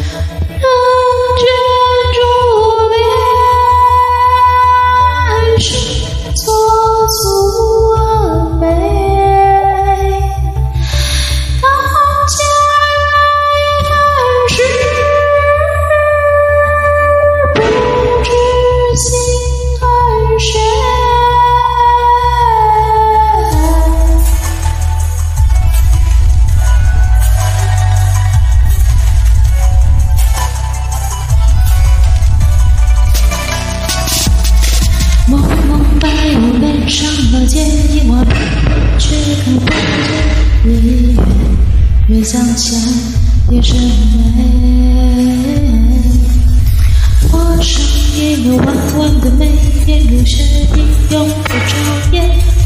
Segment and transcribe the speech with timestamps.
[0.00, 0.77] No.
[39.38, 39.72] 看不见
[40.64, 41.16] 你，
[42.08, 42.76] 越想见
[43.50, 45.24] 越珍美。
[47.32, 47.80] 我上
[48.20, 48.66] 一抹弯
[48.98, 49.50] 弯的眉，
[49.86, 50.36] 眼落雪
[50.74, 50.80] 地
[51.14, 52.57] 永不遮掩。